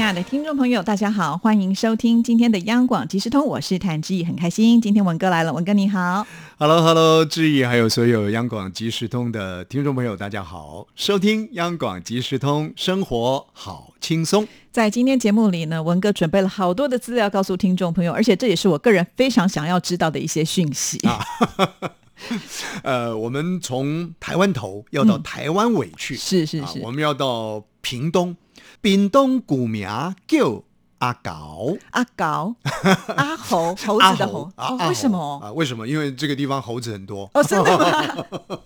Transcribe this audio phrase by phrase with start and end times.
[0.00, 6.26] 亲爱的听众朋友，大家好，欢迎收听今天的央广即时通，我是谭志毅，很开心今天文哥来了，文哥你好。
[6.58, 14.48] Hello，Hello，志毅，还有所有央广即时通的听众朋友，大家好，收听央广即时通，生活好轻松。
[14.72, 20.98] 在今天节目里呢，文哥准备了好多的资料告诉听众朋友，而且这也是我个人非常想要知道的一些讯息。
[21.06, 21.22] 啊
[22.82, 28.36] 呃，我们从台湾头要到台湾尾去，啊是是是，我们要到屏东，
[28.80, 29.86] 屏东古名
[30.26, 30.62] 叫
[30.98, 32.54] 阿狗，阿狗、
[33.16, 35.40] 阿猴、猴子的猴，啊阿哦为什么？
[35.42, 35.52] 啊？
[35.52, 35.86] 为什么？
[35.88, 37.28] 因为这个地方猴子很多。
[37.34, 38.24] 哦，真的吗？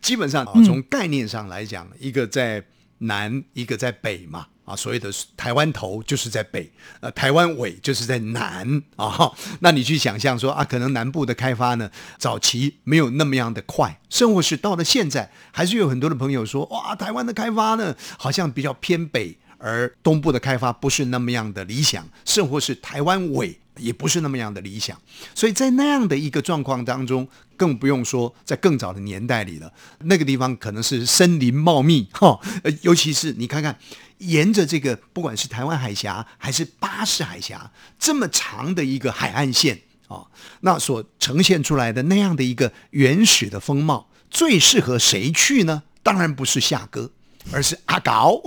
[0.00, 2.64] 基本上从概念上来讲，一个在
[2.98, 4.46] 南，一个在北嘛。
[4.64, 9.30] 啊，所谓的台湾头就是在北，呃，台湾尾就是在南啊。
[9.60, 25.00] 那你去想象说啊，可能南部的开发呢，早期没有那么样的快，甚或是到了现在，还是有很多的朋友说，哇，台湾的开发呢，好像比较偏北，而东部的开发不是那么样的理想，甚或是台湾尾也不是那么样的理想。
[25.34, 32.40] 所以在那样的一个状况当中，更不用说在更早的年代里了，那个地方可能是森林茂密 哈，
[32.82, 33.78] 尤其是你看看，
[34.18, 40.26] 沿着这个不管是台湾海峡还是巴士海峡这么长的一个海岸线啊，
[40.60, 45.84] 那所呈现出来的那样的一个原始的风貌，最适合谁去呢？
[46.02, 47.10] 当然不是夏哥。
[47.52, 48.40] 而是阿搞，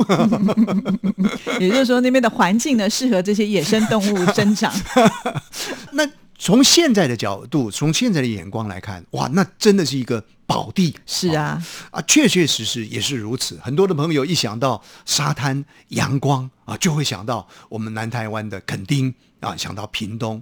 [1.60, 4.74] 也就是说，那边的环境呢，适合这些野生动物生长。
[5.94, 10.96] 那从现在的角度，从现在的眼光来看，哇，那真的是一个宝地。
[11.06, 13.60] 是啊，啊，确确实实也是如此。
[13.64, 20.42] 很多的朋友一想到沙滩、阳光啊，就会想到我们南台湾的垦丁啊，想到屏东。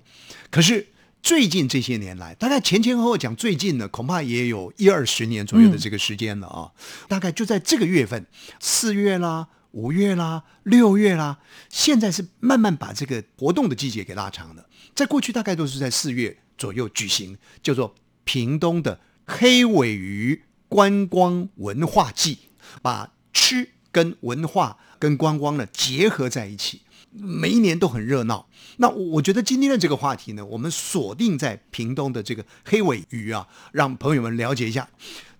[0.49, 0.85] 可是
[1.25, 6.71] 最近这些年来，大概前前后后讲最近呢，恐怕也有一二十年左右的这个时间了啊。
[7.07, 8.27] 大概就在这个月份，
[8.59, 14.69] 四月啦、五月啦、六月啦，现在是慢慢把这个活动的季节给拉长了。
[14.93, 22.37] 在过去大概都是在四月左右举行，叫做屏东的黑尾鱼观光文化季，
[22.83, 26.81] 把吃跟文化跟观光呢结合在一起，
[27.17, 28.47] 每一年都很热闹。
[28.77, 34.89] 那我觉得今天的这个话题呢，我们锁定在屏东的这个黑尾鱼啊，让朋友们了解一下。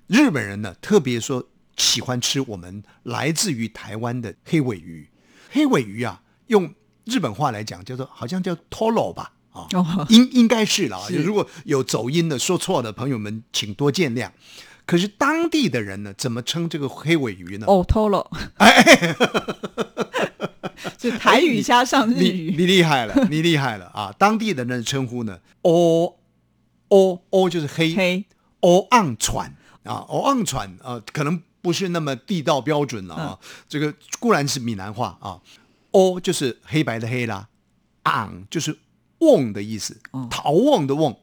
[0.08, 1.48] 日本人呢，特别说
[1.78, 5.10] 喜欢吃我们来自于台湾的黑尾鱼。
[5.50, 11.08] 黑尾鱼啊，用日本话来讲叫做好像叫 toro 吧，啊、哦应应该是了啊。
[11.10, 14.32] 如果有走音的说错的朋友们，请多见谅。
[14.86, 17.66] 可是当地的人呢，怎么称这个黑尾鱼呢？
[17.68, 18.28] 哦，tolo，
[20.98, 24.14] 就台语加上日你语，你厉害了， 你厉害了啊！
[24.18, 26.16] 当地的人的称呼呢， 哦
[26.90, 28.26] 哦哦就是黑黑
[28.62, 29.54] 哦昂船
[29.84, 33.40] 啊，哦昂船啊，可能不是那么地道标准了啊。
[33.68, 35.42] 这个固然是闽南话啊，
[35.92, 37.50] 哦就是黑白的黑啦，
[38.04, 38.78] 昂就是
[39.20, 39.98] 瓮的意思，
[40.30, 41.16] 逃瓮的瓮，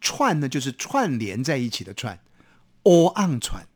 [0.00, 2.18] 串呢就是串联在一起的串，
[2.84, 3.66] 哦昂船。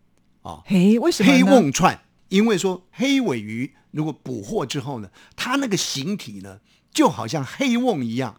[0.64, 6.58] 嘿，为什么黑瓮串，因为说黑尾鱼如果捕获之后呢，它那个形体呢，
[6.92, 8.36] 就好像黑瓮一样，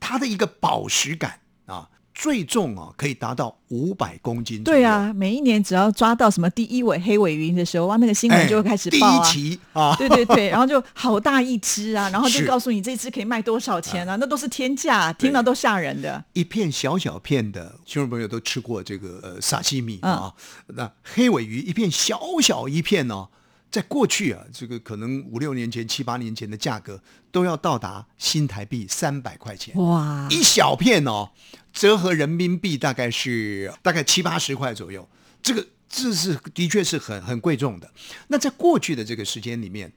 [0.00, 4.64] 它的一个饱食感啊，最重啊可以达到五百公斤。
[4.64, 9.24] 对，啊，每一年只要抓到什么第一尾黑尾鱼的时候，哇，那个新闻就会开始第一报啊。
[9.24, 16.24] 期啊，对对对，然后就好大一只啊， 然后就告诉你这只可以卖多少钱啊，那都是天价，听到都吓人的。
[16.32, 20.34] 一片小小片的，听众朋友都吃过这个呃沙西米嗯啊，
[20.68, 23.28] 那黑尾鱼一片小小一片哦，
[23.70, 27.00] 在过去啊，这个可能五六年前、七八年前的价格
[27.30, 29.74] 都要到达新台币三百块钱。
[29.76, 31.30] 哇，一小片哦，
[31.72, 35.06] 折合人民币大概是大概七八十块左右。
[35.42, 37.90] 这个这是的确是很很贵重的。
[38.28, 39.92] 那在过去的这个时间里面，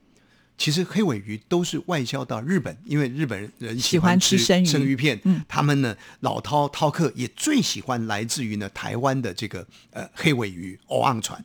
[0.58, 11.44] 其实黑尾鱼都是外销到日本，因为日本人喜欢吃喜欢吃生鱼片，嗯他们呢老饕饕客也最喜欢来自于呢台湾的这个呃黑尾鱼欧昂船。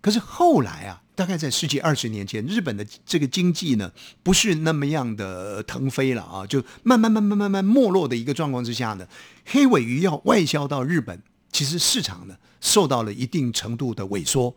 [0.00, 3.90] 可是后来啊，大概在十几二十年前，日本的这个经济呢，
[4.22, 9.08] 不是那么样的腾飞了啊，就慢慢慢慢慢慢没落的一个状况之下呢，
[9.46, 14.54] 黑尾鱼要外销到日本，其实市场呢受到了一定程度的萎缩。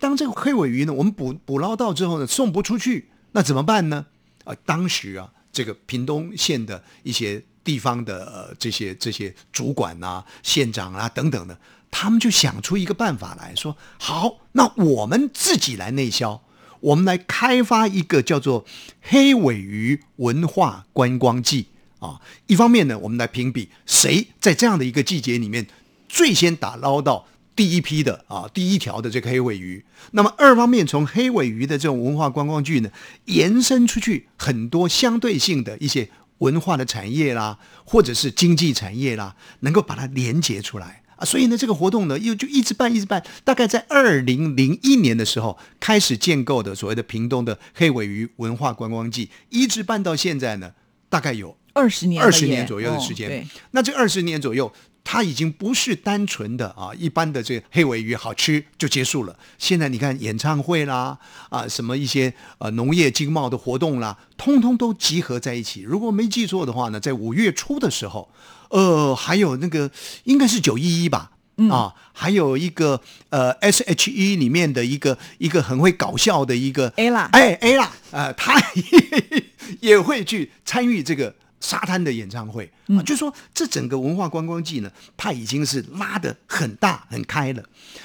[0.00, 4.06] 当这个黑尾鱼呢，我们捕捕捞到之后呢，送不出去，那怎么办呢？
[4.44, 16.42] 啊、当时啊，这个屏东县的一些地方的呃这些这些主管啊、县长啊等等的，他们就想出一个办法来说：好，那我们自己来内销，
[16.80, 18.64] 我们来开发一个叫做
[19.02, 21.66] 黑尾鱼文化观光季
[21.98, 22.20] 啊。
[22.46, 25.66] 一方面呢，我们来评比谁在这样的一个季节里面
[26.08, 27.26] 最先打捞到
[27.56, 29.84] 第一批的啊第一条的这个黑尾鱼。
[30.12, 32.90] 那么二方面，从黑尾鱼的这种文化观光剧呢，
[33.24, 36.08] 延伸出去很多相对性的一些
[36.38, 41.02] 文化的产业啦，或者是经济产业啦，能够把它连接出来。
[41.18, 43.22] 啊，所以呢，这个活动呢，又就一直办，一直办。
[43.44, 50.72] 大概在二零零一年的时候开始建构的所谓的屏东的黑尾鱼文化观光季，一直办到现在呢，
[51.08, 53.28] 大概有二十年，二十年左右的时间。
[53.30, 54.72] 哦那这二十年左右，
[55.02, 59.38] 它已经不是单纯的啊一般的这个黑尾鱼好吃就结束了。
[59.58, 61.18] 现在你看演唱会啦，
[61.48, 65.82] 啊什么一些呃农业经贸的活动啦，通通都集合在一起。
[65.82, 68.30] 如果没记错的话呢，在五月初的时候，
[68.70, 69.90] 呃，还有那个
[70.24, 71.32] 应该是九一一吧。
[71.72, 73.00] 啊，还有一个
[73.30, 79.44] 呃，S H E 里面的一个一个很会搞笑的一个 Ella 哎 A 啦，呃，他也
[79.90, 87.64] 也会去参与这个沙滩的演唱会啊，就说这整个文化观光季呢，它已经是拉得很大很开了。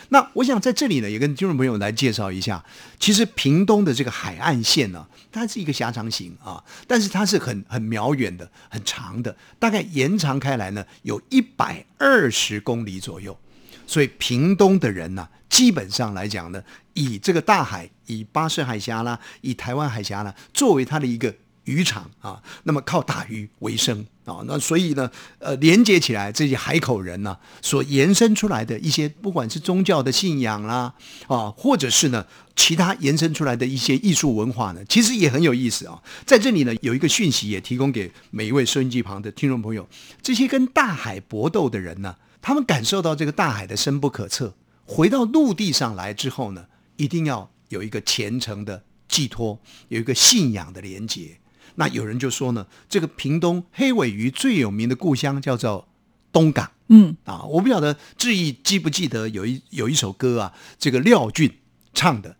[0.09, 2.63] 那我想在这里呢，也跟听众朋友来介绍一下，
[2.99, 13.37] 其实屏东的这个海岸线呢，它是一个狭长型啊，但是它是很很渺远的、很长的，大概延长开来呢，有一百二十公里左右。
[13.85, 16.63] 所以屏东的人呢、基本上来讲呢，
[16.93, 21.35] 以这个大海，以巴士海峡啦，以台湾海峡啦，作为它的一个
[21.65, 30.93] 渔场啊，那么靠打鱼为生啊，那所以呢，呃，连接起来这些海口人呢、所延伸出来的一些，不管是宗教的信仰啦，
[31.27, 32.25] 啊，或者是呢
[32.55, 36.01] 其他延伸出来的一些艺术文化呢，其实也很有意思啊。
[36.25, 39.87] 在这里呢，有一个讯息也提供给每一位收音机旁的听众朋友，
[40.21, 44.53] 这些跟大海搏斗的人呢，他们感受到这个大海的深不可测，
[44.85, 46.65] 回到陆地上来之后呢，
[46.97, 51.37] 一定要有一个虔诚的寄托，有一个信仰的连接。
[51.75, 55.87] 那有人就说呢，这个屏东黑尾鱼最有名的故乡叫做
[56.31, 56.71] 东港。
[56.89, 61.51] 嗯，啊，我不晓得志毅记不记得有一有一首歌啊，这个廖俊
[61.93, 62.29] 唱的《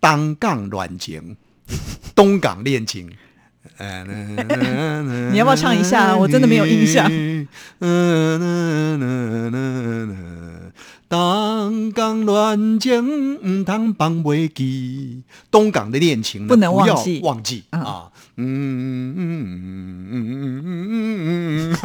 [0.00, 1.36] 当港软情》，
[2.16, 3.10] 东港恋情。
[3.78, 7.04] 你要不要唱一下我真的没有印象。
[11.08, 11.20] 当
[11.92, 17.64] 港恋情唔通放袂记，东港的恋情不能忘要记忘记。
[17.70, 18.10] 啊。
[18.36, 18.40] 嗯！
[18.42, 20.86] 嗯嗯嗯嗯嗯
[21.22, 21.76] 嗯嗯，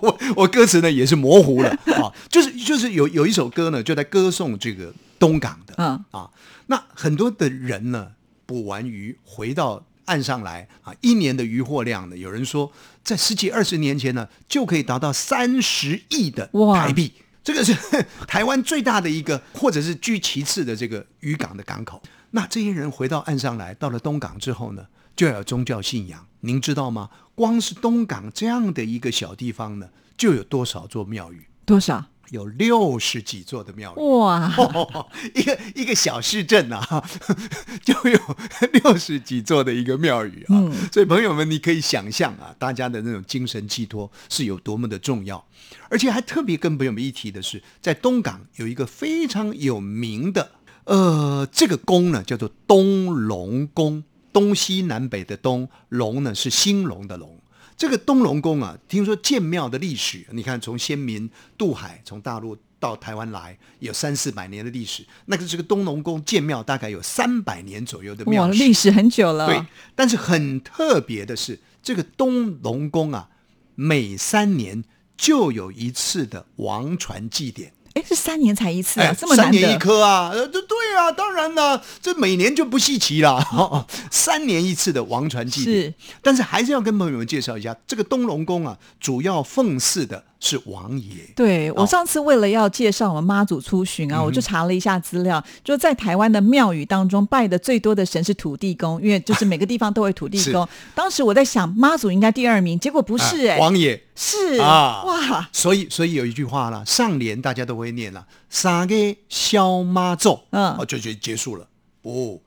[0.00, 1.70] 我我歌词呢也是模糊了。
[2.00, 6.04] 啊，就是就是有有一首歌呢就在歌颂这个东港的，嗯。
[6.12, 6.30] 啊，
[6.66, 8.08] 那很多的人呢
[8.46, 12.70] 捕完鱼回到岸上来啊，一年的渔获量呢，有人说
[13.02, 16.86] 在十几二十年前呢就可以达到三十亿的哇。
[16.86, 17.12] 台币。
[17.44, 17.76] 这个是
[18.26, 22.02] 台湾最大的一个，或者是居其次的这个渔港的港口。
[22.30, 26.26] 那这些人回到岸上来，到了东港之后呢，就要有宗教信仰。
[26.40, 27.10] 您知道吗？
[27.34, 31.46] 光是东港这样的一个小地方呢，就有多少座庙宇？
[31.66, 32.06] 多少？
[32.30, 34.00] 有六十几座的庙宇。
[34.00, 37.04] 哇，哦， 一个一个小市镇啊，
[37.84, 38.18] 就有
[38.72, 40.54] 六十几座的一个庙宇啊，
[40.92, 45.44] 所以朋友们，你可以想象啊，大家的那种精神寄托是有多么的重要，
[45.88, 50.52] 而且还特别跟朋友们一提的是，在东港有一个非常有名的，
[50.84, 57.38] 呃，这个宫呢叫做东龙宫，东西南北的东，龙呢是兴隆的隆。
[57.76, 61.28] 这个东龙宫啊，听说建庙的历史，你看从先民
[61.58, 65.04] 渡海从大陆到台湾来，有三四百年的历史。
[65.26, 68.58] 那个这个东龙宫建庙大概有三百年左右的，庙史。
[68.58, 69.46] 历史很久了。
[69.46, 69.60] 对，
[69.94, 73.30] 但是很特别的是，这个东龙宫啊，
[73.74, 74.84] 每三年
[75.16, 77.72] 就有一次的王传祭典。
[77.94, 79.78] 哎，是三年才一次啊，哎这么难三年一得。
[79.78, 83.86] 颗啊，呃，对对啊，当然了，这每年就不稀奇了。
[84.10, 91.14] 三年一次的王传祭典是，但是还是要跟朋友们介绍一下，这个东龙宫啊，主要奉祀的是王爷。
[91.34, 91.86] 对我哦。
[91.86, 100.68] 上次为了要介绍我们妈祖出巡嗯啊，我就查了一下资料，就在台湾的庙宇当中拜的最多的神是土地公，因为就是每个地方都会土地公。
[100.94, 104.02] 当时我在想妈祖应该第二名，结果不是哎、王爷。
[104.14, 105.02] 是啊。
[105.04, 108.94] 哇，所以，所以有一句话啦，上联大家都会念了，三个
[109.28, 110.76] 小妈咒，嗯。
[110.76, 111.66] 哦，就就结束了。
[112.02, 112.38] 哦，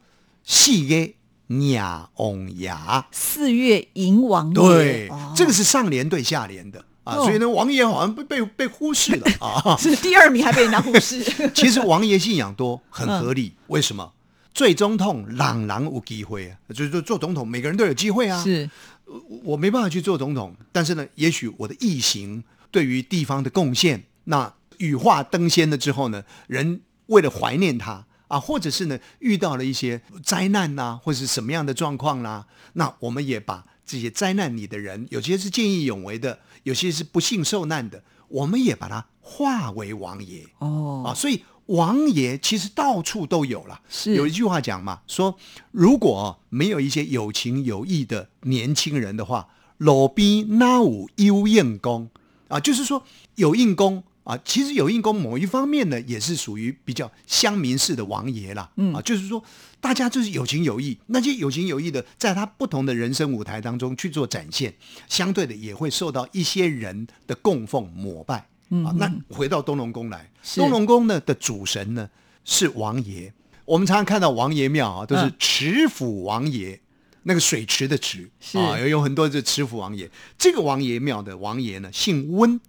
[0.43, 1.11] 四个
[1.47, 5.33] 鸟翁牙，四月迎王爷，对，哦。
[5.35, 9.77] 这个是上联对下联的啊，哦所以呢，王爷好像被被被忽视了 啊。
[9.77, 11.23] 是第二名还被人家忽视。
[11.55, 14.13] 其实王爷信仰多很合理，为什么？
[14.53, 18.43] 最总统朗朗有机会啊，就是说做总统，每个人都有机会啊。
[18.43, 18.69] 是
[19.05, 40.45] 我我没办法去做总统，但是呢，也许我的异行对于地方的贡献，那羽化登仙了之后呢，人为了怀念他啊，或者是呢遇到了一些灾难呐、或者是什么样的状况啦、那我们也把这些灾难里的人，有些是见义勇为的，有些是不幸受难的，我们也把它化为王爷。
[40.59, 43.79] 哦，啊，所以王爷其实到处都有了。
[43.89, 45.37] 是有一句话讲嘛，说
[45.71, 52.09] 如果没有一些有情有义的年轻人的话，路边哪有有应公
[52.49, 52.59] 啊？
[52.59, 53.03] 就是说
[53.35, 58.69] 有应公啊，其实有应公某一方面呢，也是属于比较乡民式的王爷啦。
[58.75, 59.41] 嗯啊，就是说
[59.79, 64.75] 大家就是有情有义，那些有情有义的，在他不同的人生舞台当中去做展现，
[65.07, 68.49] 相对的也会受到一些人的供奉膜拜。
[68.69, 72.09] 啊，那回到东龙宫来，是东龙宫呢的主神呢
[72.43, 73.33] 是王爷。
[73.63, 76.77] 我们常常看到王爷庙啊，都是嗯池府王爷，
[77.23, 80.11] 那个水池的池啊，有有很多是池府王爷。
[80.37, 82.59] 这个王爷庙的王爷呢姓温，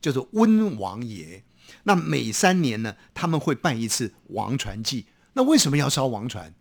[0.00, 1.42] 叫做温王爷。
[1.84, 5.06] 那每三年呢，他们会办一次王传祭。
[5.34, 6.52] 那为什么要烧王传？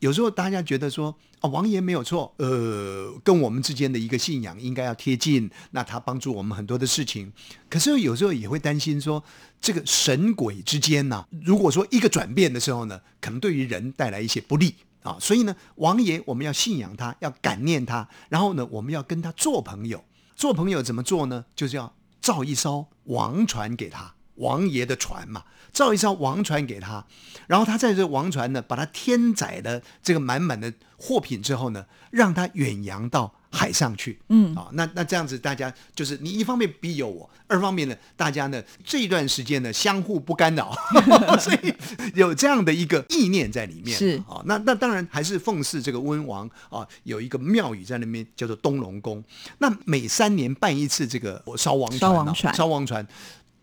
[0.00, 7.32] 有时候大家觉得说啊，王爷没有错，呃，跟我们之间的一个信仰应该要贴近，那他帮助我们很多的事情。
[7.68, 9.20] 可是有时候也会担心说，
[9.60, 15.16] 这个神鬼之间呐、如果说一个转变的时候呢，可能对于人带来一些不利啊。
[15.18, 20.04] 所以呢，王爷我们要信仰他，要感念他，然后呢，我们要跟他做朋友。
[20.36, 21.44] 做朋友怎么做呢？
[21.56, 21.92] 就是要
[22.28, 27.06] 造一艘王船给他，王爷的船嘛，造一艘王船给他，
[27.46, 34.18] 然后他在这王船呢，把他添载的这个满满的货品之后呢，让他远洋到海上去。
[34.28, 40.76] 嗯啊，那那这样子，大家就是你一方面庇佑我，二方面呢，大家呢这一段时间呢相互不干扰，
[41.40, 41.72] 所以
[42.14, 43.96] 有这样的一个意念在里面。
[43.96, 49.22] 是啊，那那当然还是奉祀这个温王啊，有一个庙宇在那边叫做东龙宫。
[49.58, 53.06] 那每三年办一次这个烧王船、啊，烧王船烧王船，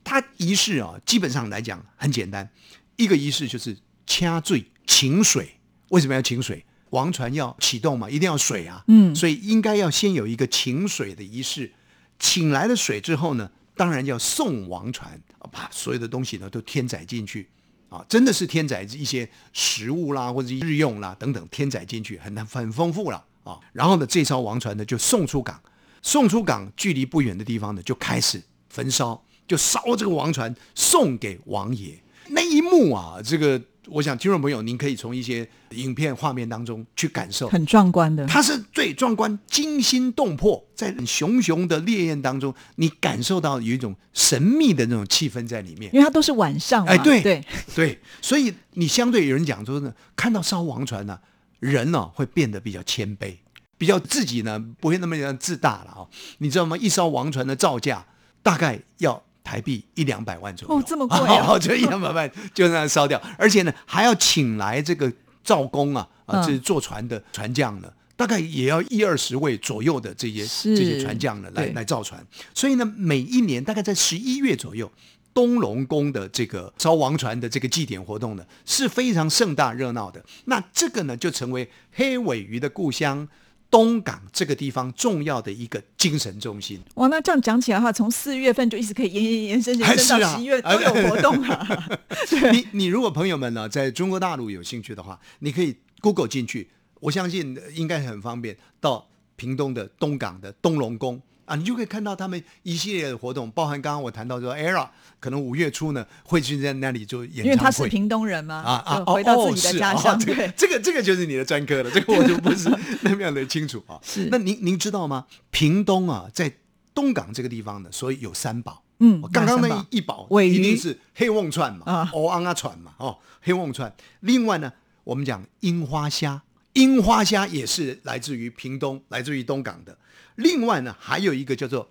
[0.04, 2.50] 它仪式啊，基本上来讲很简单，
[2.96, 3.78] 一个仪式就是
[4.08, 5.52] 掐醉请水。
[5.90, 6.66] 为什么要请水？
[6.92, 8.84] 王船要启动嘛，一定要水啊。
[8.88, 11.72] 嗯所以应该要先有一个请水的仪式。
[12.18, 17.50] 请来了水之后呢，当然要送王船，把所有的东西呢都添载进去。
[17.90, 23.60] 啊，真的是添载一些食物啦，或者日用啦等等，添载进去很很丰富了啊。
[23.74, 25.62] 然后呢，这艘王船呢就送出港，
[26.02, 32.02] 送出港距离不远的地方呢就开始焚烧，就烧这个王船送给王爷。
[32.30, 38.26] 那一幕啊，这个我想听众朋友您可以从一些影片画面当中去感受，很壮观的。
[38.28, 45.94] 它是最壮观、惊心动魄，在熊熊的烈焰当中，你感受到有一种神秘的那种气氛在里面。
[45.94, 47.44] 因为它都是晚上嘛，哎，对对，
[47.76, 51.20] 对，所以你相对有人讲说呢，看到烧王船呢、
[51.60, 53.36] 人呢、会变得比较谦卑，
[53.78, 56.08] 比较自己呢不会那么样自大了啊、
[56.40, 56.78] 你知道吗？
[56.78, 58.06] 一艘王船的造价
[58.42, 65.10] 大概要台币一两百万左右，哦这么贵啊 哦，就一两百万就那样烧掉， 而且呢还要请来这个
[65.44, 67.90] 造工啊啊，是坐船的船匠呢。
[68.18, 72.26] 大概也要一二十位左右的这些是这些船匠呢，来对来造船。
[72.54, 74.90] 所以呢，每一年大概在十一月左右，
[75.34, 80.24] 东龙宫的这个烧王船的这个祭典活动呢，是非常盛大热闹的。
[80.46, 83.28] 那这个呢，就成为黑尾鱼的故乡
[83.70, 86.82] 东港这个地方重要的一个精神中心。
[86.96, 91.90] 哇，那这样讲起来的话，从四月份就一直可以延延延伸延伸到十一月都有活动啊。
[92.52, 96.70] 你你如果朋友们呢，在中国大陆有兴趣的话，你可以 Google 进去，
[97.02, 104.88] 我相信呃应该很方便到屏东的东港的东龙宫啊，你就可以看到他们一系列的活动，包含刚刚我谈到说，ERA
[105.20, 112.70] 可能五月初呢会去在那里做演唱会，因为他是屏东人嘛，啊啊，回到哦自己的家乡，哦这个对，这个这个就是你的专科了，这个我就不是
[113.02, 114.00] 那么样的清楚啊。
[114.04, 115.26] 是那您您知道吗？
[115.52, 116.52] 屏东啊，在
[116.94, 118.82] 东港这个地方呢，所以有三宝。
[119.00, 123.94] 嗯刚刚那一一宝一定是黑瓮串嘛，啊欧昂啊串嘛，哦，黑瓮串。
[124.22, 124.72] 另外呢，
[125.04, 126.42] 我们讲樱花虾，
[126.74, 129.98] 樱花虾也是来自于屏东，来自于东港的。
[130.36, 131.90] 另外呢，还有一个叫做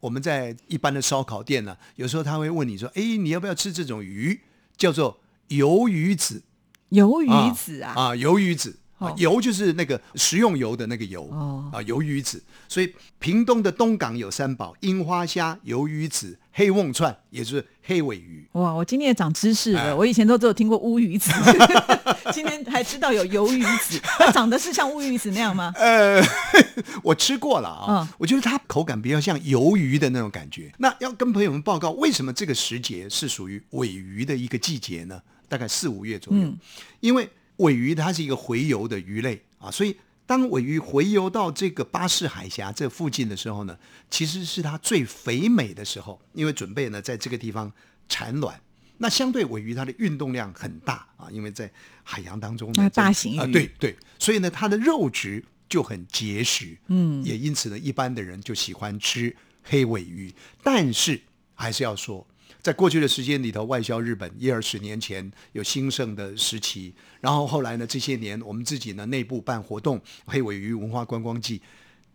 [0.00, 4.40] 我们在一般的烧烤店呢，有时候他会问你说，哎，你要不要吃这种鱼？
[4.76, 6.42] 叫做鱿鱼子。
[6.90, 8.78] 鱿鱼子啊，啊，鱿鱼子。
[9.16, 12.42] 油就是那个食用油的那个油、哦啊，鱿鱼子。
[12.68, 18.46] 所以屏东的东港有三宝：樱花虾、鱿鱼子、黑瓮串，也就是黑尾鱼。
[18.52, 21.30] 哇，我今天也长知识了，哎我以前都只有听过乌鱼子，
[22.32, 25.72] 今天还知道有鱿鱼子，它长得是像乌鱼子那样吗？
[25.76, 26.22] 呃，
[27.04, 30.72] 我吃过了啊，嗯我觉得它口感比较像鱿鱼的那种感觉。
[30.78, 35.20] 那要跟朋友们报告，为什么这个时节是属于尾鱼的一个季节呢？
[35.46, 36.58] 大概四五月左右，嗯
[37.00, 39.96] 因为尾鱼它是一个洄游的鱼类啊，所以
[40.26, 43.78] 当尾鱼洄游到这个巴士海峡这附近的时候呢，
[44.10, 47.72] 其实是它最肥美的时候，因为准备呢在这个地方
[48.08, 48.60] 产卵。
[48.98, 51.70] 那相对尾鱼它的运动量很大啊，因为在
[52.02, 60.32] 海洋当中呢那大型鱼啊，对对，所以呢它的肉质就很结实，嗯，也因此呢一般的人就喜欢吃黑尾鱼。
[60.62, 61.20] 但是
[61.54, 62.26] 还是要说，
[62.64, 71.60] 在过去的时间里头，外销日本一二十年前有兴盛的时期，然后后来呢这些年我们自己呢内部办活动，黑尾鱼文化观光季，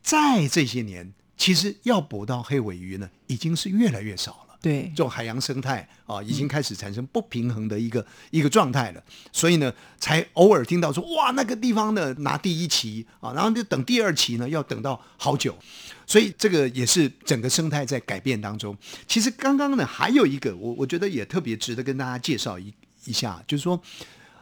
[0.02, 4.49] 在这些年其实要捕到黑尾鱼呢已经是越来越少了。
[4.62, 9.02] 对这种海洋生态啊，已经开始产生不平衡的一个、一个状态了。
[9.32, 15.58] 所以呢，才偶尔听到说，哇，那个地方呢拿第一期啊，然后就等第二期呢，要等到好久。
[16.06, 18.78] 所以这个也是整个生态在改变当中。
[19.08, 22.74] 其实刚刚呢，还有一个我我觉得也特别值得跟大家介绍一
[23.06, 23.82] 一下，就是说，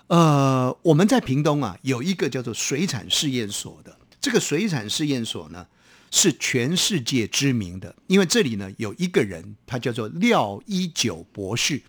[0.08, 5.68] 呃，我们在屏东啊有一个叫做水产试验所的，这个水产试验所呢。
[6.10, 11.82] 是全世界知名的，因为这里呢有一个人，他叫做廖一九博士，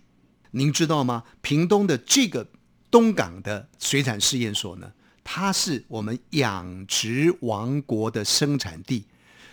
[0.51, 1.23] 您知道吗？
[1.41, 2.47] 屏东的这个
[2.91, 4.91] 东港的水产试验所呢，
[5.23, 9.05] 它是我们养殖王国的生产地。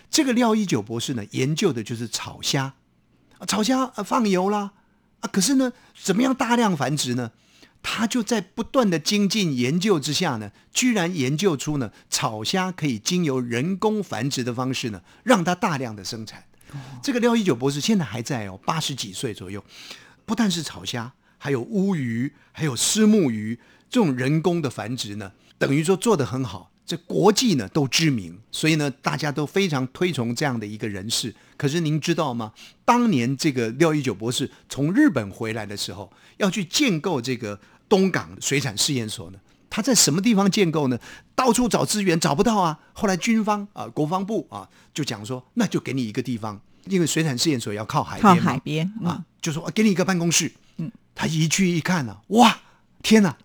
[0.09, 2.73] 这个廖一九博士呢，研究的就是草虾，
[3.37, 4.73] 啊草虾呃放油啦，
[5.21, 5.71] 啊可是呢，
[6.01, 7.31] 怎么样大量繁殖呢？
[7.81, 16.43] 他就在不断的精进研究之下呢，居然研究出呢，草虾可以经由人工繁殖的方式呢，让它大量的生产。
[17.01, 19.63] 这个廖一九博士现在还在哦，八十几岁左右。
[20.25, 23.57] 不但是草虾，还有乌鱼，还有虱目鱼，
[23.89, 31.35] 这种人工的繁殖呢，等于说做得很好，这国际呢都知名，所以呢大家都非常推崇这样的一个人士。
[31.57, 32.53] 可是您知道吗？
[32.85, 39.39] 当年这个廖一九博士从日本回来的时候，要去建构这个东港水产试验所呢，
[39.69, 40.97] 他在什么地方建构呢？
[41.35, 42.79] 到处找资源找不到啊。
[42.93, 50.53] 后来军方啊，国防部啊就讲说，那就给你一个地方，因为水产试验所要靠海靠边嘛海边啊，就说、啊给你一个办公室。
[50.77, 52.61] 嗯，他一去一看呢、哇，
[53.03, 53.35] 天哪，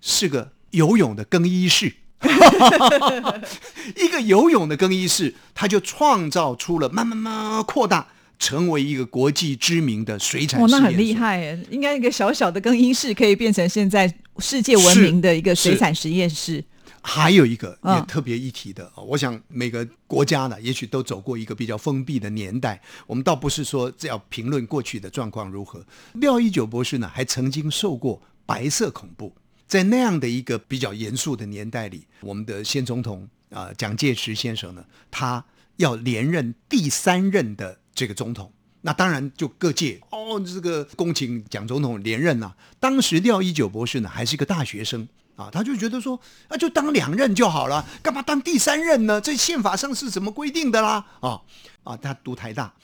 [0.00, 1.96] 是个游泳的更衣室。
[3.96, 8.06] 一个游泳的更衣室，它就创造出了慢慢慢慢扩大，
[8.38, 10.60] 成为一个国际知名的水产。
[10.68, 11.58] 那很厉害耶！
[11.70, 16.64] 应该一个小小的更衣室可以变成现在世界闻名的一个水产实验室。
[17.06, 22.80] 还有一个也嗯特别一提的，哦我想每个国家呢，也许都走过一个比较封闭的年代。
[23.06, 25.84] 我们倒不是说这要评论过去的状况如何。
[26.14, 29.34] 廖一九博士呢，还曾经受过白色恐怖，
[29.66, 35.44] 在那样的一个比较严肃的年代里，我们的先总统啊、蒋介石先生呢，他
[35.76, 38.52] 要连任第三任的这个总统。
[38.82, 42.54] 那当然，就各界哦，这个恭请蒋总统连任啊。
[42.78, 49.18] 当时廖一九博士呢，还是一个大学生啊，他就觉得说，啊，就当两任就好了，干嘛当第三任呢？
[49.18, 51.06] 这宪法上是怎么规定的啦？
[51.20, 51.40] 啊
[51.82, 52.74] 啊，他读台大，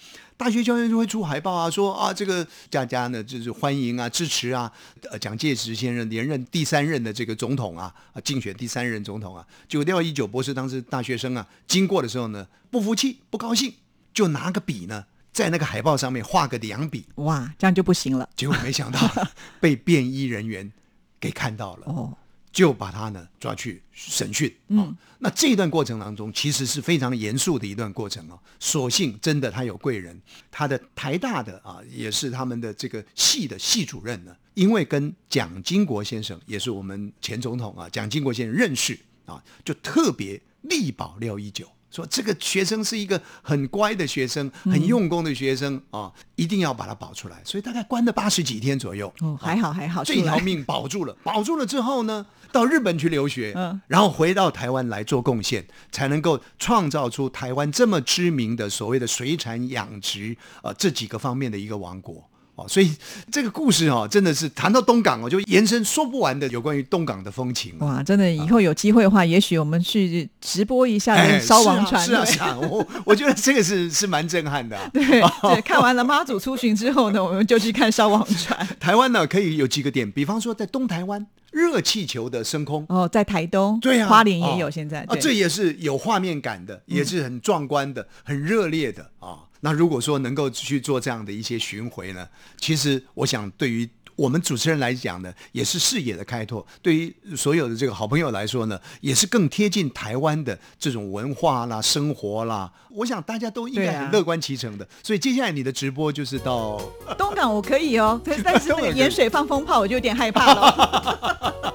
[0.40, 4.72] 大学教育就会出海报啊，说啊，这个大家呢就是欢迎啊，支持啊，
[5.10, 9.46] 呃，蒋介石先生连任第三任的这个总统啊，啊，竞选第三任总统啊。
[9.68, 13.74] 结果廖一九博士当时大学生啊，经过的时候呢，不服气，不高兴，
[14.14, 18.98] 就拿个笔呢，在那个海报上面画个两笔，哇，这样就不行了结果没想到
[19.60, 20.72] 被便衣人员
[21.20, 21.82] 给看到了。
[21.84, 22.16] 哦。
[22.52, 24.54] 就把他呢抓去审讯。
[24.68, 28.38] 嗯，那这一段过程当中，其实是非常严肃的一段过程哦。
[28.58, 41.70] 所幸真的他有贵人，他的台大的啊，也是他们的这个系的系主任呢，因为跟蒋经国先生，也是我们前总统啊，蒋经国先生认识啊，就特别力保廖一九。
[41.90, 47.40] 说这个学生是一个很乖的学生，很用功的学生啊，一定要把他保出来。
[47.44, 49.12] 所以大概关了八十几天左右。
[49.20, 62.29] 哦，还好还好，这条命保住了，保住了之后呢，到日本去留学，嗯然后回到台湾来做贡献，才能够创造出台湾这么知名的所谓的水产养殖呃这几个方面的一个王国。
[62.60, 62.94] 哦，所以
[63.32, 67.86] 这个故事哦，真的是谈到东港我，就延伸说不完的有关于东港的风情啊。
[67.86, 74.90] 哇，真的，以后有机会的话，也许我们去直播一下那个烧王船，是啊，对是啊，是啊我我觉得这个是是蛮震撼的、啊。
[74.92, 78.68] 对对，看完了妈祖出巡之后呢，我们就去看烧王船。
[78.78, 89.38] 台湾呢，可以有几个点，比方说在东台湾热气球的升空，哦，在台东，对啊，花莲也有哦现在，啊，这也是有画面感的，也是很壮观的，很热烈的啊。
[89.60, 92.26] 那如果说能够去做这样的一些巡回呢，
[92.58, 102.70] 其实我想对于我们主持人来讲呢，也是视野的开拓；对于所有的这个好朋友来说呢，也是更贴近台湾的这种文化啦、生活啦。
[102.90, 104.86] 我想大家都应该很乐观其成的。
[105.02, 106.78] 所以接下来你的直播就是到
[107.16, 111.70] 东港我可以哦， 但是那个盐水放风炮我就有点害怕了。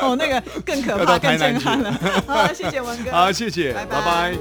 [0.02, 1.92] 哦，那个个更可怕、更震撼了。
[2.26, 3.10] 好，谢谢文哥。
[3.12, 4.38] 好，谢谢，拜拜拜